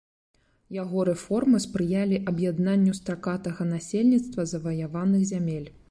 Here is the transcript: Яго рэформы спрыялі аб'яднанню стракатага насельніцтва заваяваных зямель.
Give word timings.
Яго 0.77 1.03
рэформы 1.09 1.57
спрыялі 1.67 2.17
аб'яднанню 2.33 2.97
стракатага 3.01 3.71
насельніцтва 3.77 4.51
заваяваных 4.57 5.33
зямель. 5.35 5.75